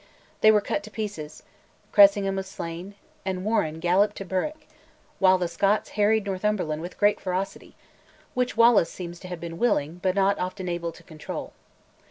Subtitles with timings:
[0.41, 1.43] They were cut to pieces,
[1.91, 4.67] Cressingham was slain, and Warenne galloped to Berwick,
[5.19, 7.75] while the Scots harried Northumberland with great ferocity,
[8.33, 11.53] which Wallace seems to have been willing but not often able to control.